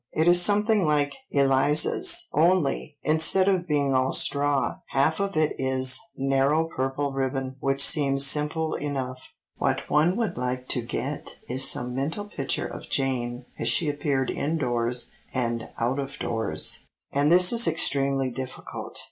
It 0.13 0.27
is 0.27 0.41
something 0.41 0.83
like 0.83 1.13
Eliza's, 1.29 2.27
only, 2.33 2.97
instead 3.03 3.47
of 3.47 3.67
being 3.67 3.93
all 3.93 4.13
straw, 4.13 4.79
half 4.87 5.19
of 5.19 5.37
it 5.37 5.53
is 5.59 5.99
narrow 6.17 6.67
purple 6.75 7.11
ribbon," 7.13 7.57
which 7.59 7.83
seems 7.83 8.25
simple 8.25 8.73
enough. 8.73 9.35
[Illustration: 9.61 9.61
DRESSING 9.61 9.61
TO 9.61 9.61
GO 9.61 9.67
OUT] 9.67 9.77
What 9.77 9.89
one 10.07 10.17
would 10.17 10.37
like 10.39 10.67
to 10.69 10.81
get 10.81 11.35
is 11.47 11.69
some 11.69 11.93
mental 11.93 12.25
picture 12.25 12.65
of 12.65 12.89
Jane 12.89 13.45
as 13.59 13.69
she 13.69 13.89
appeared 13.89 14.31
indoors 14.31 15.11
and 15.35 15.69
out 15.79 15.99
of 15.99 16.17
doors, 16.17 16.79
and 17.11 17.31
this 17.31 17.53
is 17.53 17.67
extremely 17.67 18.31
difficult. 18.31 18.97